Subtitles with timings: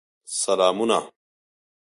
[0.43, 0.99] سلامونه!